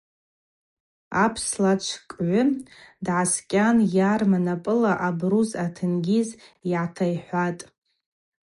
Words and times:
Апслачвакӏгӏвы 1.23 2.41
дгӏаскӏьан 3.05 3.77
йарма 3.95 4.39
напӏыла 4.45 4.93
абрус 5.07 5.51
атенгьыз 5.65 6.29
йгӏатихӏвахтӏ. 6.71 7.63